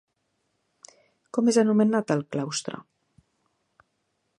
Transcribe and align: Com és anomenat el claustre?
Com 1.37 1.53
és 1.53 1.61
anomenat 1.65 2.17
el 2.17 2.27
claustre? 2.37 2.85